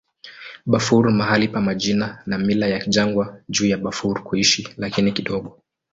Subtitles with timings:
[0.71, 5.57] Bafur mahali pa majina na mila ya jangwa juu ya Bafur kuishi, lakini kidogo.